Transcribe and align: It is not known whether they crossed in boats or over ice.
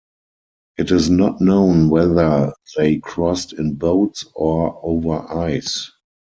It 0.79 0.89
is 0.89 1.11
not 1.11 1.41
known 1.41 1.91
whether 1.91 2.55
they 2.75 2.97
crossed 2.97 3.53
in 3.53 3.75
boats 3.75 4.25
or 4.33 4.79
over 4.83 5.31
ice. 5.31 5.91